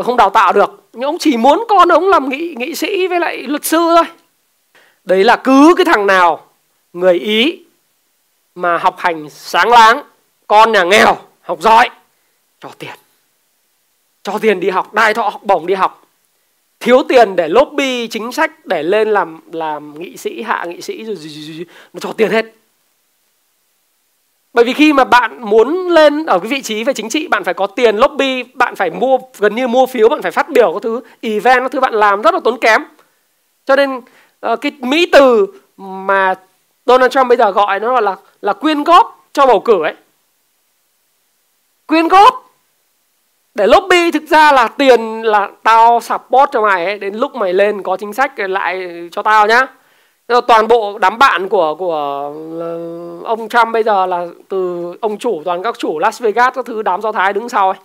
không 0.03 0.17
đào 0.17 0.29
tạo 0.29 0.53
được 0.53 0.79
nhưng 0.93 1.03
ông 1.03 1.17
chỉ 1.19 1.37
muốn 1.37 1.63
con 1.69 1.89
ông 1.89 2.07
làm 2.07 2.29
nghị 2.29 2.55
nghị 2.57 2.75
sĩ 2.75 3.07
với 3.07 3.19
lại 3.19 3.37
luật 3.37 3.65
sư 3.65 3.77
thôi. 3.77 4.05
Đấy 5.03 5.23
là 5.23 5.35
cứ 5.35 5.73
cái 5.77 5.85
thằng 5.85 6.07
nào 6.07 6.47
người 6.93 7.19
ý 7.19 7.59
mà 8.55 8.77
học 8.77 8.95
hành 8.97 9.29
sáng 9.29 9.69
láng 9.69 10.03
con 10.47 10.71
nhà 10.71 10.83
nghèo 10.83 11.17
học 11.41 11.61
giỏi 11.61 11.89
cho 12.59 12.69
tiền. 12.77 12.95
Cho 14.23 14.37
tiền 14.41 14.59
đi 14.59 14.69
học 14.69 14.93
đai 14.93 15.13
thọ 15.13 15.29
học 15.29 15.43
bổng 15.43 15.67
đi 15.67 15.73
học. 15.73 16.05
Thiếu 16.79 17.03
tiền 17.09 17.35
để 17.35 17.47
lobby 17.47 18.07
chính 18.07 18.31
sách 18.31 18.65
để 18.65 18.83
lên 18.83 19.09
làm 19.09 19.39
làm 19.51 19.99
nghị 19.99 20.17
sĩ 20.17 20.41
hạ 20.41 20.65
nghị 20.67 20.81
sĩ 20.81 21.03
rồi, 21.03 21.15
rồi, 21.15 21.29
rồi, 21.29 21.55
rồi 21.55 21.65
nó 21.93 21.99
cho 21.99 22.13
tiền 22.13 22.31
hết 22.31 22.45
bởi 24.53 24.65
vì 24.65 24.73
khi 24.73 24.93
mà 24.93 25.03
bạn 25.03 25.41
muốn 25.41 25.89
lên 25.89 26.25
ở 26.25 26.39
cái 26.39 26.47
vị 26.47 26.61
trí 26.61 26.83
về 26.83 26.93
chính 26.93 27.09
trị, 27.09 27.27
bạn 27.27 27.43
phải 27.43 27.53
có 27.53 27.67
tiền 27.67 27.97
lobby, 27.97 28.43
bạn 28.43 28.75
phải 28.75 28.89
mua, 28.89 29.17
gần 29.39 29.55
như 29.55 29.67
mua 29.67 29.85
phiếu, 29.85 30.09
bạn 30.09 30.21
phải 30.21 30.31
phát 30.31 30.49
biểu 30.49 30.73
các 30.73 30.81
thứ, 30.83 31.01
event 31.21 31.61
các 31.61 31.71
thứ 31.71 31.79
bạn 31.79 31.93
làm 31.93 32.21
rất 32.21 32.33
là 32.33 32.39
tốn 32.43 32.59
kém 32.59 32.83
cho 33.69 33.75
nên 33.75 34.01
ờ, 34.39 34.55
cái 34.55 34.71
mỹ 34.79 35.09
từ 35.11 35.47
mà 35.77 36.33
Donald 36.85 37.11
Trump 37.11 37.27
bây 37.27 37.37
giờ 37.37 37.51
gọi 37.51 37.79
nó 37.79 37.99
là 37.99 38.15
là 38.41 38.53
quyên 38.53 38.83
góp 38.83 39.25
cho 39.33 39.45
bầu 39.45 39.59
cử 39.59 39.83
ấy 39.83 39.93
quyên 41.85 42.07
góp 42.07 42.51
để 43.55 43.67
lobby 43.67 44.11
thực 44.11 44.23
ra 44.23 44.51
là 44.51 44.67
tiền 44.67 45.21
là 45.21 45.49
tao 45.63 45.99
support 46.01 46.51
cho 46.51 46.61
mày 46.61 46.85
ấy. 46.85 46.99
đến 46.99 47.15
lúc 47.15 47.35
mày 47.35 47.53
lên 47.53 47.83
có 47.83 47.97
chính 47.97 48.13
sách 48.13 48.39
lại 48.39 48.89
cho 49.11 49.21
tao 49.21 49.47
nhá 49.47 49.67
toàn 50.47 50.67
bộ 50.67 50.97
đám 50.97 51.17
bạn 51.17 51.49
của 51.49 51.75
của 51.75 51.93
ờ, 52.59 53.23
ông 53.23 53.49
Trump 53.49 53.67
bây 53.73 53.83
giờ 53.83 54.05
là 54.05 54.27
từ 54.49 54.93
ông 55.01 55.17
chủ 55.17 55.41
toàn 55.45 55.63
các 55.63 55.79
chủ 55.79 55.99
Las 55.99 56.21
Vegas 56.21 56.53
các 56.53 56.65
thứ 56.65 56.81
đám 56.81 57.01
do 57.01 57.11
thái 57.11 57.33
đứng 57.33 57.49
sau 57.49 57.69
ấy. 57.69 57.79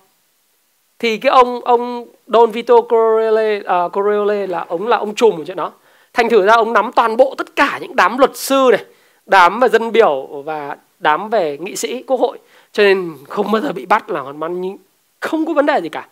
Thì 0.98 1.18
cái 1.18 1.30
ông 1.30 1.60
ông 1.64 2.06
Don 2.26 2.50
Vito 2.50 2.80
Corleone, 2.80 3.58
uh, 3.58 3.92
Corleone 3.92 4.46
là 4.46 4.64
ông 4.68 4.88
là 4.88 4.96
ông 4.96 5.14
trùm 5.14 5.36
của 5.36 5.44
chuyện 5.44 5.56
đó. 5.56 5.72
Thành 6.12 6.28
thử 6.28 6.46
ra 6.46 6.54
ông 6.54 6.72
nắm 6.72 6.90
toàn 6.92 7.16
bộ 7.16 7.34
tất 7.38 7.56
cả 7.56 7.78
những 7.82 7.96
đám 7.96 8.18
luật 8.18 8.36
sư 8.36 8.68
này 8.72 8.84
đám 9.26 9.60
về 9.60 9.68
dân 9.68 9.92
biểu 9.92 10.42
và 10.44 10.76
đám 10.98 11.30
về 11.30 11.58
nghị 11.60 11.76
sĩ 11.76 12.02
quốc 12.02 12.20
hội. 12.20 12.38
Cho 12.72 12.82
nên 12.82 13.14
không 13.28 13.52
bao 13.52 13.62
giờ 13.62 13.72
bị 13.72 13.86
bắt 13.86 14.10
là 14.10 14.20
hoàn 14.20 14.40
toàn 14.40 14.76
không 15.20 15.46
có 15.46 15.52
vấn 15.52 15.66
đề 15.66 15.80
gì 15.80 15.88
cả. 15.88 16.08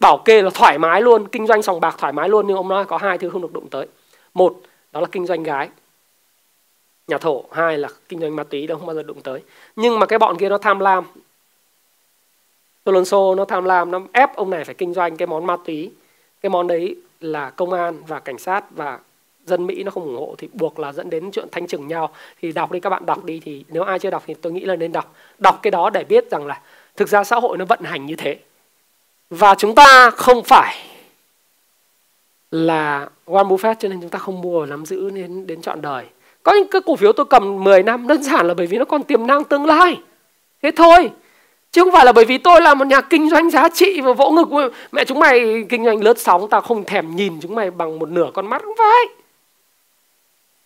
Bảo 0.00 0.18
kê 0.18 0.42
là 0.42 0.50
thoải 0.54 0.78
mái 0.78 1.02
luôn 1.02 1.28
kinh 1.28 1.46
doanh 1.46 1.62
sòng 1.62 1.80
bạc 1.80 1.94
thoải 1.98 2.12
mái 2.12 2.28
luôn 2.28 2.46
nhưng 2.46 2.56
ông 2.56 2.68
nói 2.68 2.84
có 2.84 2.96
hai 2.96 3.18
thứ 3.18 3.30
không 3.30 3.42
được 3.42 3.52
đụng 3.52 3.68
tới. 3.70 3.86
Một 4.34 4.54
đó 4.92 5.00
là 5.00 5.06
kinh 5.12 5.26
doanh 5.26 5.42
gái. 5.42 5.68
Nhà 7.06 7.18
thổ, 7.18 7.44
hai 7.52 7.78
là 7.78 7.88
kinh 8.08 8.20
doanh 8.20 8.36
ma 8.36 8.44
túy, 8.44 8.66
đâu 8.66 8.78
không 8.78 8.86
bao 8.86 8.96
giờ 8.96 9.02
đụng 9.02 9.20
tới. 9.20 9.40
Nhưng 9.76 9.98
mà 9.98 10.06
cái 10.06 10.18
bọn 10.18 10.38
kia 10.38 10.48
nó 10.48 10.58
tham 10.58 10.78
lam. 10.78 11.04
Alonso 12.84 13.34
nó 13.34 13.44
tham 13.44 13.64
lam, 13.64 13.90
nó 13.90 14.00
ép 14.12 14.36
ông 14.36 14.50
này 14.50 14.64
phải 14.64 14.74
kinh 14.74 14.94
doanh 14.94 15.16
cái 15.16 15.26
món 15.26 15.46
ma 15.46 15.56
túy. 15.64 15.92
Cái 16.40 16.50
món 16.50 16.66
đấy 16.66 16.96
là 17.20 17.50
công 17.50 17.72
an 17.72 18.02
và 18.06 18.20
cảnh 18.20 18.38
sát 18.38 18.64
và 18.70 18.98
dân 19.46 19.66
Mỹ 19.66 19.82
nó 19.82 19.90
không 19.90 20.04
ủng 20.04 20.16
hộ, 20.16 20.34
thì 20.38 20.48
buộc 20.52 20.78
là 20.78 20.92
dẫn 20.92 21.10
đến 21.10 21.30
chuyện 21.30 21.48
thanh 21.52 21.66
trừng 21.66 21.88
nhau. 21.88 22.14
Thì 22.42 22.52
đọc 22.52 22.72
đi, 22.72 22.80
các 22.80 22.90
bạn 22.90 23.06
đọc 23.06 23.24
đi, 23.24 23.40
thì 23.44 23.64
nếu 23.68 23.82
ai 23.82 23.98
chưa 23.98 24.10
đọc 24.10 24.22
thì 24.26 24.34
tôi 24.34 24.52
nghĩ 24.52 24.60
là 24.60 24.76
nên 24.76 24.92
đọc. 24.92 25.14
Đọc 25.38 25.58
cái 25.62 25.70
đó 25.70 25.90
để 25.90 26.04
biết 26.04 26.30
rằng 26.30 26.46
là 26.46 26.60
thực 26.96 27.08
ra 27.08 27.24
xã 27.24 27.36
hội 27.36 27.58
nó 27.58 27.64
vận 27.64 27.80
hành 27.82 28.06
như 28.06 28.16
thế. 28.16 28.38
Và 29.30 29.54
chúng 29.54 29.74
ta 29.74 30.10
không 30.10 30.42
phải 30.44 30.91
là 32.52 33.08
Warren 33.26 33.48
Buffett, 33.48 33.74
cho 33.74 33.88
nên 33.88 34.00
chúng 34.00 34.10
ta 34.10 34.18
không 34.18 34.40
mua 34.40 34.60
và 34.60 34.66
nắm 34.66 34.86
giữ 34.86 35.10
đến 35.10 35.46
đến 35.46 35.62
trọn 35.62 35.82
đời. 35.82 36.04
Có 36.42 36.52
những 36.52 36.68
cái 36.68 36.80
cổ 36.86 36.96
phiếu 36.96 37.12
tôi 37.12 37.26
cầm 37.30 37.64
10 37.64 37.82
năm, 37.82 38.06
đơn 38.06 38.22
giản 38.22 38.46
là 38.48 38.54
bởi 38.54 38.66
vì 38.66 38.78
nó 38.78 38.84
còn 38.84 39.02
tiềm 39.02 39.26
năng 39.26 39.44
tương 39.44 39.66
lai. 39.66 40.00
Thế 40.62 40.70
thôi, 40.76 41.10
chứ 41.72 41.82
không 41.84 41.92
phải 41.92 42.04
là 42.04 42.12
bởi 42.12 42.24
vì 42.24 42.38
tôi 42.38 42.60
là 42.60 42.74
một 42.74 42.86
nhà 42.86 43.00
kinh 43.00 43.30
doanh 43.30 43.50
giá 43.50 43.68
trị 43.68 44.00
và 44.00 44.12
vỗ 44.12 44.30
ngực. 44.30 44.72
Mẹ 44.92 45.04
chúng 45.04 45.20
mày 45.20 45.64
kinh 45.68 45.84
doanh 45.84 46.02
lướt 46.02 46.18
sóng, 46.18 46.48
tao 46.50 46.60
không 46.60 46.84
thèm 46.84 47.16
nhìn 47.16 47.40
chúng 47.42 47.54
mày 47.54 47.70
bằng 47.70 47.98
một 47.98 48.08
nửa 48.08 48.30
con 48.34 48.46
mắt, 48.46 48.62
không 48.62 48.76
phải. 48.78 49.16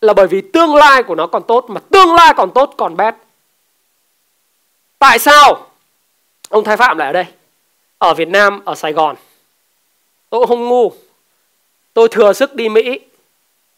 Là 0.01 0.13
bởi 0.13 0.27
vì 0.27 0.41
tương 0.41 0.75
lai 0.75 1.03
của 1.03 1.15
nó 1.15 1.27
còn 1.27 1.43
tốt, 1.43 1.65
mà 1.69 1.81
tương 1.91 2.15
lai 2.15 2.35
còn 2.37 2.51
tốt, 2.55 2.75
còn 2.77 2.97
bét. 2.97 3.15
Tại 4.99 5.19
sao? 5.19 5.67
Ông 6.49 6.65
thái 6.65 6.77
phạm 6.77 6.99
lại 6.99 7.07
ở 7.07 7.13
đây. 7.13 7.25
Ở 7.99 8.15
việt 8.15 8.29
nam, 8.29 8.61
ở 8.65 8.75
sài 8.75 8.93
gòn. 8.93 9.17
Tôi 10.31 10.47
không 10.47 10.69
ngu 10.69 10.93
tôi 11.97 12.09
thừa 12.09 12.33
sức 12.33 12.55
đi 12.55 12.69
mỹ 12.69 13.01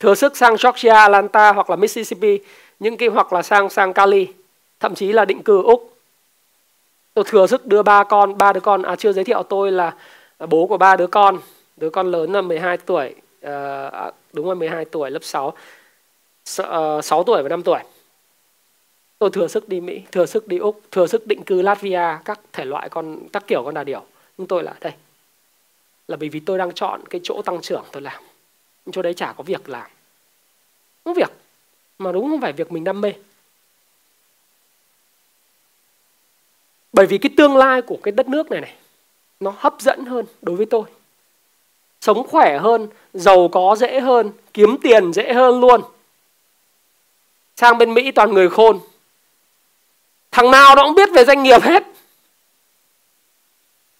thừa 0.00 0.14
sức 0.14 0.36
sang 0.36 0.56
georgia 0.62 0.94
atlanta 0.94 1.52
hoặc 1.52 1.70
là 1.70 1.76
mississippi 1.76 2.38
những 2.78 2.96
cái 2.96 3.08
hoặc 3.08 3.32
là 3.32 3.42
sang 3.42 3.70
sang 3.70 3.92
cali 3.92 4.26
thậm 4.80 4.94
chí 4.94 5.12
là 5.12 5.24
định 5.24 5.42
cư 5.42 5.62
úc. 5.62 5.92
Tôi 7.14 7.24
thừa 7.28 7.46
sức 7.46 7.66
đưa 7.66 7.82
ba 7.82 8.04
con 8.04 8.38
ba 8.38 8.52
đứa 8.52 8.60
con 8.60 8.82
à 8.82 8.96
chưa 8.96 9.12
giới 9.12 9.24
thiệu 9.24 9.42
tôi 9.42 9.72
là 9.72 9.94
bố 10.48 10.66
của 10.66 10.78
ba 10.78 10.96
đứa 10.96 11.06
con. 11.06 11.38
Đứa 11.76 11.90
con 11.90 12.10
lớn 12.10 12.32
là 12.32 12.42
12 12.42 12.76
tuổi 12.76 13.14
ờ, 13.42 13.88
à, 13.88 14.10
đúng 14.32 14.46
rồi 14.46 14.56
12 14.56 14.84
tuổi 14.84 15.10
lớp 15.10 15.24
6 15.24 15.52
6 16.44 16.66
ờ, 16.66 17.22
tuổi 17.26 17.42
và 17.42 17.48
5 17.48 17.62
tuổi. 17.62 17.80
Tôi 19.18 19.30
thừa 19.30 19.48
sức 19.48 19.68
đi 19.68 19.80
Mỹ 19.80 20.02
thừa 20.12 20.26
sức 20.26 20.48
đi 20.48 20.58
Úc 20.58 20.80
thừa 20.90 21.06
sức 21.06 21.26
định 21.26 21.42
cư 21.42 21.62
Latvia 21.62 22.18
các 22.24 22.40
thể 22.52 22.64
loại 22.64 22.88
con 22.88 23.28
các 23.32 23.46
kiểu 23.46 23.62
con 23.64 23.74
đà 23.74 23.84
điểu. 23.84 24.02
Nhưng 24.38 24.46
tôi 24.46 24.62
là 24.62 24.74
đây 24.80 24.92
là 26.08 26.16
bởi 26.16 26.28
vì 26.28 26.40
tôi 26.40 26.58
đang 26.58 26.74
chọn 26.74 27.00
cái 27.10 27.20
chỗ 27.24 27.42
tăng 27.42 27.60
trưởng 27.62 27.84
tôi 27.92 28.02
làm. 28.02 28.22
Chỗ 28.92 29.02
đấy 29.02 29.14
chả 29.14 29.32
có 29.32 29.44
việc 29.44 29.68
làm. 29.68 29.90
Không 31.04 31.14
việc, 31.14 31.32
mà 31.98 32.12
đúng 32.12 32.30
không 32.30 32.40
phải 32.40 32.52
việc 32.52 32.72
mình 32.72 32.84
đam 32.84 33.00
mê. 33.00 33.12
Bởi 36.92 37.06
vì 37.06 37.18
cái 37.18 37.30
tương 37.36 37.56
lai 37.56 37.82
của 37.82 37.98
cái 38.02 38.12
đất 38.12 38.28
nước 38.28 38.50
này 38.50 38.60
này, 38.60 38.74
nó 39.40 39.54
hấp 39.56 39.74
dẫn 39.78 40.04
hơn 40.04 40.26
đối 40.42 40.56
với 40.56 40.66
tôi. 40.66 40.82
Sống 42.00 42.26
khỏe 42.28 42.58
hơn, 42.58 42.88
giàu 43.12 43.48
có 43.48 43.76
dễ 43.78 44.00
hơn, 44.00 44.30
kiếm 44.54 44.76
tiền 44.82 45.12
dễ 45.12 45.32
hơn 45.32 45.60
luôn. 45.60 45.80
Sang 47.56 47.78
bên 47.78 47.94
mỹ 47.94 48.10
toàn 48.10 48.32
người 48.32 48.50
khôn. 48.50 48.80
Thằng 50.30 50.50
nào 50.50 50.74
nó 50.74 50.84
cũng 50.84 50.94
biết 50.94 51.08
về 51.14 51.24
doanh 51.24 51.42
nghiệp 51.42 51.62
hết. 51.62 51.82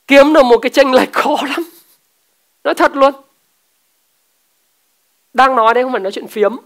Kiếm 0.07 0.33
được 0.33 0.43
một 0.43 0.59
cái 0.59 0.71
tranh 0.71 0.93
lệch 0.93 1.12
khó 1.12 1.37
lắm 1.43 1.68
nói 2.65 2.75
thật 2.75 2.97
luôn. 2.97 3.15
Đang 5.33 5.57
nói 5.57 5.75
đây 5.75 5.85
không 5.85 5.93
phải 5.93 6.00
nói 6.00 6.12
chuyện 6.12 6.29
phiếm. 6.29 6.57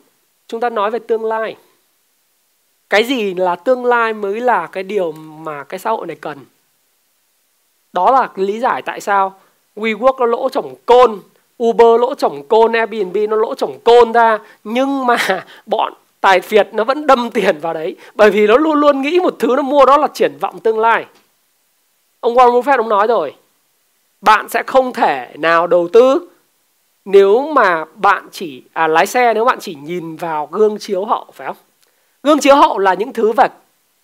Chúng 0.47 0.61
ta 0.61 0.71
nói 0.71 0.91
về 0.91 0.99
tương 0.99 1.25
lai. 1.25 1.57
Cái 2.91 3.05
gì 3.05 3.35
là 3.35 3.57
tương 3.57 3.85
lai 3.85 4.13
mới 4.13 4.41
là 4.41 4.67
cái 4.67 4.83
điều 4.83 5.13
mà 5.13 5.65
cái 5.65 5.79
xã 5.79 5.91
hội 5.91 6.07
này 6.07 6.17
cần? 6.21 6.39
Đó 7.93 8.11
là 8.11 8.29
lý 8.35 8.61
giải 8.61 8.83
tại 8.83 9.01
sao 9.01 9.41
WeWork 9.77 10.19
nó 10.19 10.27
lỗ 10.27 10.49
chổng 10.49 10.75
côn, 10.87 11.21
Uber 11.63 12.01
lỗ 12.01 12.15
chổng 12.15 12.49
côn, 12.49 12.73
Airbnb 12.73 13.17
nó 13.29 13.37
lỗ 13.37 13.55
chổng 13.55 13.79
côn 13.85 14.13
ra. 14.13 14.39
Nhưng 14.65 15.07
mà 15.07 15.45
bọn 15.67 15.93
tài 16.21 16.41
phiệt 16.41 16.69
nó 16.73 16.85
vẫn 16.85 17.07
đâm 17.07 17.31
tiền 17.31 17.59
vào 17.59 17.75
đấy. 17.75 17.97
Bởi 18.15 18.31
vì 18.31 18.47
nó 18.47 18.57
luôn 18.57 18.81
luôn 18.81 19.03
nghĩ 19.03 19.21
một 19.21 19.35
thứ 19.39 19.55
nó 19.57 19.63
mua 19.63 19.87
đó 19.87 19.97
là 19.97 20.09
triển 20.15 20.33
vọng 20.41 20.61
tương 20.61 20.79
lai. 20.79 21.07
Ông 22.21 22.35
Warren 22.35 22.63
Buffett 22.63 22.77
ông 22.77 22.89
nói 22.89 23.07
rồi 23.07 23.35
bạn 24.23 24.49
sẽ 24.49 24.63
không 24.67 24.93
thể 24.93 25.29
nào 25.39 25.67
đầu 25.67 25.89
tư 25.93 26.29
nếu 27.05 27.53
mà 27.55 27.85
bạn 27.95 28.29
chỉ 28.33 28.63
à, 28.73 28.87
lái 28.87 29.07
xe 29.07 29.35
nếu 29.35 29.45
bạn 29.45 29.59
chỉ 29.61 29.75
nhìn 29.75 30.17
vào 30.17 30.49
gương 30.53 30.79
chiếu 30.79 31.05
hậu 31.05 31.27
phải 31.35 31.47
không? 31.47 31.57
Gương 32.23 32.39
chiếu 32.39 32.57
hậu 32.57 32.79
là 32.79 32.95
những 32.95 33.13
thứ 33.13 33.33
về 33.33 33.47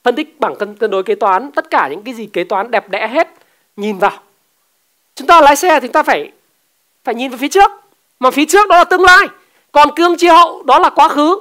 phân 0.04 0.16
tích 0.16 0.40
bảng 0.40 0.56
cân 0.56 0.75
cân 0.75 0.90
đối 0.90 1.02
kế 1.02 1.14
toán 1.14 1.50
tất 1.52 1.70
cả 1.70 1.88
những 1.88 2.02
cái 2.02 2.14
gì 2.14 2.26
kế 2.26 2.44
toán 2.44 2.70
đẹp 2.70 2.88
đẽ 2.88 3.08
hết 3.08 3.28
nhìn 3.76 3.98
vào. 3.98 4.20
Chúng 5.14 5.26
ta 5.26 5.40
lái 5.40 5.56
xe 5.56 5.80
thì 5.80 5.87
chúng 5.87 5.92
ta 5.92 6.02
phải 6.02 6.32
phải 7.04 7.14
nhìn 7.14 7.30
vào 7.30 7.38
phía 7.38 7.48
trước 7.48 7.70
mà 8.20 8.30
phía 8.30 8.44
trước 8.46 8.68
đó 8.68 8.76
là 8.76 8.84
tương 8.84 9.02
lai. 9.02 9.26
Còn 9.72 9.88
gương 9.96 10.16
chiếu 10.16 10.34
hậu 10.34 10.62
đó 10.62 10.78
là 10.78 10.90
quá 10.90 11.08
khứ. 11.08 11.38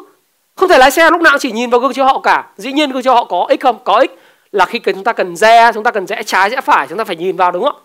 Không 0.55 0.69
thể 0.69 0.77
lái 0.77 0.91
xe 0.91 1.09
lúc 1.11 1.21
nào 1.21 1.37
chỉ 1.37 1.51
nhìn 1.51 1.69
vào 1.69 1.79
gương 1.79 1.93
chiếu 1.93 2.05
hậu 2.05 2.19
cả. 2.19 2.49
Dĩ 2.57 2.71
nhiên 2.71 2.91
gương 2.91 3.03
chiếu 3.03 3.13
hậu 3.13 3.25
có 3.25 3.45
ích 3.49 3.61
không? 3.61 3.79
Có 3.83 3.99
ích 3.99 4.19
là 4.51 4.65
khi 4.65 4.79
chúng 4.79 5.03
ta 5.03 5.13
cần 5.13 5.35
re 5.35 5.71
chúng 5.73 5.83
ta 5.83 5.91
cần 5.91 6.07
rẽ 6.07 6.23
trái 6.23 6.49
rẽ 6.49 6.61
phải 6.61 6.87
chúng 6.87 6.97
ta 6.97 7.03
phải 7.03 7.15
nhìn 7.15 7.37
vào 7.37 7.51
đúng 7.51 7.63
không? 7.63 7.75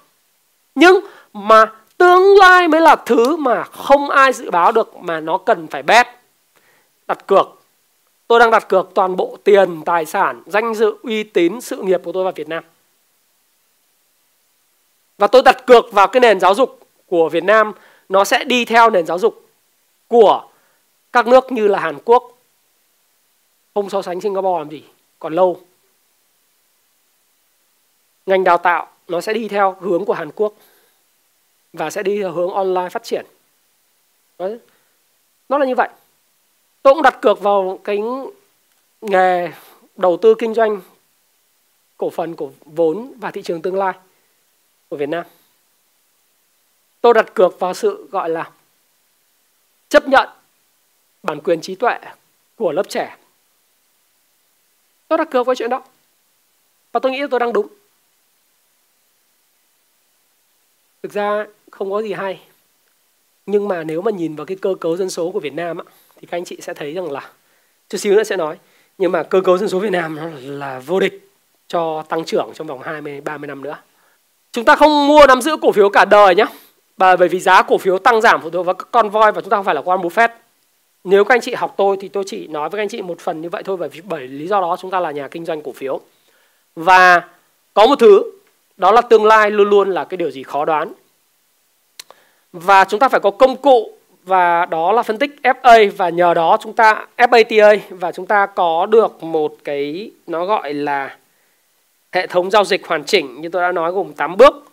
Nhưng 0.74 1.04
mà 1.32 1.72
tương 1.96 2.38
lai 2.38 2.68
mới 2.68 2.80
là 2.80 2.96
thứ 2.96 3.36
mà 3.36 3.64
không 3.64 4.10
ai 4.10 4.32
dự 4.32 4.50
báo 4.50 4.72
được 4.72 4.96
mà 4.96 5.20
nó 5.20 5.38
cần 5.38 5.66
phải 5.66 5.82
bet 5.82 6.06
đặt 7.08 7.26
cược. 7.26 7.46
Tôi 8.26 8.40
đang 8.40 8.50
đặt 8.50 8.68
cược 8.68 8.90
toàn 8.94 9.16
bộ 9.16 9.38
tiền, 9.44 9.82
tài 9.84 10.06
sản, 10.06 10.42
danh 10.46 10.74
dự, 10.74 10.96
uy 11.02 11.22
tín, 11.22 11.60
sự 11.60 11.82
nghiệp 11.82 12.00
của 12.04 12.12
tôi 12.12 12.24
vào 12.24 12.32
Việt 12.36 12.48
Nam. 12.48 12.64
Và 15.18 15.26
tôi 15.26 15.42
đặt 15.42 15.66
cược 15.66 15.92
vào 15.92 16.08
cái 16.08 16.20
nền 16.20 16.40
giáo 16.40 16.54
dục 16.54 16.80
của 17.06 17.28
Việt 17.28 17.44
Nam. 17.44 17.72
Nó 18.08 18.24
sẽ 18.24 18.44
đi 18.44 18.64
theo 18.64 18.90
nền 18.90 19.06
giáo 19.06 19.18
dục 19.18 19.48
của 20.08 20.48
các 21.12 21.26
nước 21.26 21.52
như 21.52 21.68
là 21.68 21.80
Hàn 21.80 21.98
Quốc. 22.04 22.38
Không 23.74 23.90
so 23.90 24.02
sánh 24.02 24.20
Singapore 24.20 24.58
làm 24.58 24.70
gì, 24.70 24.84
còn 25.18 25.34
lâu. 25.34 25.60
Ngành 28.26 28.44
đào 28.44 28.58
tạo 28.58 28.91
nó 29.08 29.20
sẽ 29.20 29.32
đi 29.32 29.48
theo 29.48 29.76
hướng 29.80 30.04
của 30.04 30.12
Hàn 30.12 30.30
Quốc 30.30 30.54
và 31.72 31.90
sẽ 31.90 32.02
đi 32.02 32.18
theo 32.18 32.32
hướng 32.32 32.50
online 32.50 32.88
phát 32.88 33.02
triển. 33.02 33.26
Đấy. 34.38 34.58
nó 35.48 35.58
là 35.58 35.66
như 35.66 35.74
vậy. 35.74 35.88
Tôi 36.82 36.94
cũng 36.94 37.02
đặt 37.02 37.18
cược 37.22 37.40
vào 37.40 37.80
cái 37.84 37.98
nghề 39.00 39.52
đầu 39.96 40.18
tư 40.22 40.34
kinh 40.38 40.54
doanh 40.54 40.80
cổ 41.96 42.10
phần 42.10 42.36
của 42.36 42.50
vốn 42.64 43.12
và 43.20 43.30
thị 43.30 43.42
trường 43.42 43.62
tương 43.62 43.76
lai 43.76 43.92
của 44.88 44.96
Việt 44.96 45.08
Nam. 45.08 45.24
Tôi 47.00 47.14
đặt 47.14 47.34
cược 47.34 47.60
vào 47.60 47.74
sự 47.74 48.08
gọi 48.10 48.30
là 48.30 48.50
chấp 49.88 50.08
nhận 50.08 50.28
bản 51.22 51.40
quyền 51.40 51.60
trí 51.60 51.74
tuệ 51.74 51.98
của 52.56 52.72
lớp 52.72 52.88
trẻ. 52.88 53.16
Tôi 55.08 55.18
đặt 55.18 55.28
cược 55.30 55.46
với 55.46 55.56
chuyện 55.56 55.70
đó 55.70 55.82
và 56.92 57.00
tôi 57.00 57.12
nghĩ 57.12 57.22
tôi 57.30 57.40
đang 57.40 57.52
đúng. 57.52 57.66
Thực 61.02 61.12
ra 61.12 61.46
không 61.70 61.90
có 61.90 62.02
gì 62.02 62.12
hay 62.12 62.40
nhưng 63.46 63.68
mà 63.68 63.84
nếu 63.84 64.02
mà 64.02 64.10
nhìn 64.10 64.36
vào 64.36 64.46
cái 64.46 64.56
cơ 64.56 64.74
cấu 64.80 64.96
dân 64.96 65.10
số 65.10 65.30
của 65.30 65.40
Việt 65.40 65.54
Nam 65.54 65.78
á, 65.78 65.84
thì 66.20 66.26
các 66.26 66.36
anh 66.36 66.44
chị 66.44 66.58
sẽ 66.60 66.74
thấy 66.74 66.92
rằng 66.92 67.12
là 67.12 67.30
chút 67.88 67.98
xíu 67.98 68.14
nữa 68.14 68.24
sẽ 68.24 68.36
nói 68.36 68.56
nhưng 68.98 69.12
mà 69.12 69.22
cơ 69.22 69.40
cấu 69.40 69.58
dân 69.58 69.68
số 69.68 69.78
Việt 69.78 69.92
Nam 69.92 70.16
nó 70.16 70.22
là 70.40 70.80
vô 70.86 71.00
địch 71.00 71.28
cho 71.68 72.02
tăng 72.08 72.24
trưởng 72.24 72.50
trong 72.54 72.66
vòng 72.66 72.82
20 72.82 73.20
30 73.20 73.48
năm 73.48 73.62
nữa. 73.62 73.76
Chúng 74.52 74.64
ta 74.64 74.76
không 74.76 75.06
mua 75.06 75.26
nắm 75.26 75.42
giữ 75.42 75.56
cổ 75.62 75.72
phiếu 75.72 75.88
cả 75.88 76.04
đời 76.04 76.34
nhé. 76.34 76.44
Bởi 76.96 77.28
vì 77.28 77.40
giá 77.40 77.62
cổ 77.62 77.78
phiếu 77.78 77.98
tăng 77.98 78.20
giảm 78.20 78.42
phụ 78.42 78.50
thuộc 78.50 78.66
vào 78.66 78.74
các 78.74 78.88
con 78.90 79.10
voi 79.10 79.32
và 79.32 79.40
chúng 79.40 79.50
ta 79.50 79.56
không 79.56 79.64
phải 79.64 79.74
là 79.74 79.80
Warren 79.80 80.00
Buffett. 80.00 80.28
Nếu 81.04 81.24
các 81.24 81.34
anh 81.34 81.40
chị 81.40 81.54
học 81.54 81.74
tôi 81.76 81.96
thì 82.00 82.08
tôi 82.08 82.24
chỉ 82.26 82.46
nói 82.46 82.68
với 82.68 82.78
các 82.78 82.82
anh 82.82 82.88
chị 82.88 83.02
một 83.02 83.20
phần 83.20 83.40
như 83.40 83.48
vậy 83.48 83.62
thôi 83.62 83.76
bởi 83.76 83.88
vì 83.88 84.00
bởi 84.00 84.28
lý 84.28 84.46
do 84.46 84.60
đó 84.60 84.76
chúng 84.80 84.90
ta 84.90 85.00
là 85.00 85.10
nhà 85.10 85.28
kinh 85.28 85.44
doanh 85.44 85.62
cổ 85.62 85.72
phiếu. 85.72 86.00
Và 86.76 87.28
có 87.74 87.86
một 87.86 87.96
thứ 87.98 88.22
đó 88.82 88.92
là 88.92 89.00
tương 89.00 89.24
lai 89.24 89.50
luôn 89.50 89.70
luôn 89.70 89.90
là 89.90 90.04
cái 90.04 90.16
điều 90.16 90.30
gì 90.30 90.42
khó 90.42 90.64
đoán 90.64 90.92
và 92.52 92.84
chúng 92.84 93.00
ta 93.00 93.08
phải 93.08 93.20
có 93.20 93.30
công 93.30 93.56
cụ, 93.56 93.92
và 94.24 94.66
đó 94.66 94.92
là 94.92 95.02
phân 95.02 95.18
tích 95.18 95.36
FA 95.42 95.90
và 95.96 96.08
nhờ 96.08 96.34
đó 96.34 96.56
chúng 96.60 96.72
ta 96.72 97.06
FATA 97.16 97.78
và 97.90 98.12
chúng 98.12 98.26
ta 98.26 98.46
có 98.46 98.86
được 98.86 99.22
một 99.22 99.54
cái, 99.64 100.10
nó 100.26 100.44
gọi 100.44 100.74
là 100.74 101.16
hệ 102.12 102.26
thống 102.26 102.50
giao 102.50 102.64
dịch 102.64 102.86
hoàn 102.86 103.04
chỉnh 103.04 103.40
như 103.40 103.48
tôi 103.48 103.62
đã 103.62 103.72
nói 103.72 103.92
gồm 103.92 104.12
8 104.12 104.36
bước. 104.36 104.64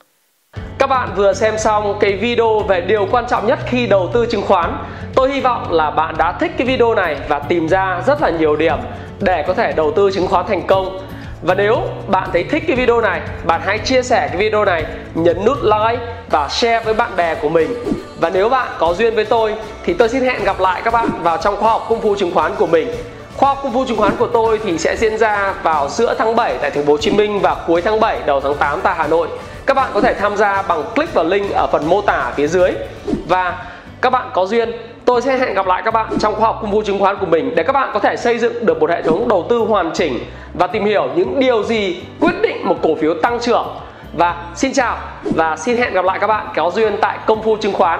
Các 0.79 0.87
bạn 0.87 1.09
vừa 1.15 1.33
xem 1.33 1.57
xong 1.57 1.97
cái 1.99 2.13
video 2.13 2.59
về 2.59 2.81
điều 2.81 3.07
quan 3.11 3.25
trọng 3.29 3.47
nhất 3.47 3.59
khi 3.67 3.87
đầu 3.87 4.09
tư 4.13 4.25
chứng 4.31 4.41
khoán. 4.41 4.77
Tôi 5.15 5.31
hy 5.31 5.41
vọng 5.41 5.71
là 5.71 5.91
bạn 5.91 6.15
đã 6.17 6.31
thích 6.31 6.51
cái 6.57 6.67
video 6.67 6.95
này 6.95 7.17
và 7.27 7.39
tìm 7.39 7.67
ra 7.69 8.01
rất 8.07 8.21
là 8.21 8.29
nhiều 8.29 8.55
điểm 8.55 8.77
để 9.19 9.43
có 9.47 9.53
thể 9.53 9.71
đầu 9.71 9.93
tư 9.95 10.11
chứng 10.13 10.27
khoán 10.27 10.45
thành 10.47 10.67
công. 10.67 10.99
Và 11.41 11.53
nếu 11.53 11.81
bạn 12.07 12.29
thấy 12.33 12.43
thích 12.43 12.63
cái 12.67 12.75
video 12.75 13.01
này, 13.01 13.21
bạn 13.43 13.61
hãy 13.65 13.79
chia 13.79 14.01
sẻ 14.01 14.27
cái 14.27 14.37
video 14.37 14.65
này, 14.65 14.85
nhấn 15.13 15.45
nút 15.45 15.57
like 15.63 16.05
và 16.29 16.47
share 16.49 16.79
với 16.85 16.93
bạn 16.93 17.11
bè 17.15 17.35
của 17.35 17.49
mình. 17.49 17.75
Và 18.19 18.29
nếu 18.29 18.49
bạn 18.49 18.67
có 18.77 18.93
duyên 18.93 19.15
với 19.15 19.25
tôi 19.25 19.55
thì 19.85 19.93
tôi 19.93 20.09
xin 20.09 20.23
hẹn 20.23 20.43
gặp 20.43 20.59
lại 20.59 20.81
các 20.85 20.93
bạn 20.93 21.09
vào 21.21 21.37
trong 21.37 21.57
khóa 21.57 21.71
học 21.71 21.85
công 21.89 22.01
phu 22.01 22.15
chứng 22.15 22.33
khoán 22.33 22.55
của 22.55 22.67
mình. 22.67 22.87
Khoa 23.37 23.49
học 23.49 23.59
công 23.63 23.73
phu 23.73 23.85
chứng 23.85 23.97
khoán 23.97 24.15
của 24.15 24.27
tôi 24.27 24.59
thì 24.63 24.77
sẽ 24.77 24.95
diễn 24.97 25.17
ra 25.17 25.53
vào 25.63 25.89
giữa 25.89 26.15
tháng 26.17 26.35
7 26.35 26.57
tại 26.61 26.71
thành 26.71 26.85
phố 26.85 26.91
Hồ 26.93 26.97
Chí 26.97 27.11
Minh 27.11 27.39
và 27.39 27.55
cuối 27.67 27.81
tháng 27.81 27.99
7 27.99 28.19
đầu 28.25 28.41
tháng 28.41 28.55
8 28.55 28.81
tại 28.81 28.95
Hà 28.97 29.07
Nội. 29.07 29.27
Các 29.65 29.73
bạn 29.73 29.91
có 29.93 30.01
thể 30.01 30.13
tham 30.13 30.37
gia 30.37 30.61
bằng 30.61 30.83
click 30.95 31.13
vào 31.13 31.25
link 31.25 31.51
ở 31.51 31.67
phần 31.71 31.89
mô 31.89 32.01
tả 32.01 32.31
phía 32.35 32.47
dưới. 32.47 32.71
Và 33.27 33.65
các 34.01 34.09
bạn 34.09 34.29
có 34.33 34.45
duyên 34.45 34.71
tôi 35.09 35.21
sẽ 35.21 35.37
hẹn 35.37 35.53
gặp 35.53 35.67
lại 35.67 35.81
các 35.85 35.93
bạn 35.93 36.17
trong 36.19 36.35
khoa 36.35 36.47
học 36.47 36.59
công 36.61 36.71
phu 36.71 36.81
chứng 36.81 36.99
khoán 36.99 37.17
của 37.19 37.25
mình 37.25 37.55
để 37.55 37.63
các 37.63 37.73
bạn 37.73 37.89
có 37.93 37.99
thể 37.99 38.15
xây 38.17 38.37
dựng 38.37 38.65
được 38.65 38.79
một 38.79 38.89
hệ 38.89 39.01
thống 39.01 39.27
đầu 39.27 39.45
tư 39.49 39.57
hoàn 39.57 39.91
chỉnh 39.93 40.19
và 40.53 40.67
tìm 40.67 40.85
hiểu 40.85 41.09
những 41.15 41.39
điều 41.39 41.63
gì 41.63 42.01
quyết 42.19 42.41
định 42.41 42.67
một 42.67 42.75
cổ 42.81 42.95
phiếu 42.95 43.13
tăng 43.13 43.39
trưởng. 43.39 43.67
Và 44.17 44.51
xin 44.55 44.73
chào 44.73 44.97
và 45.35 45.57
xin 45.57 45.77
hẹn 45.77 45.93
gặp 45.93 46.05
lại 46.05 46.19
các 46.19 46.27
bạn, 46.27 46.47
kéo 46.53 46.71
duyên 46.75 46.97
tại 47.01 47.17
công 47.25 47.43
phu 47.43 47.57
chứng 47.57 47.73
khoán. 47.73 47.99